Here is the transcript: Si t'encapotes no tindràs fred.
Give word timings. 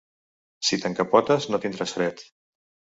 Si 0.69 0.79
t'encapotes 0.87 1.49
no 1.53 1.63
tindràs 1.67 1.97
fred. 2.01 2.29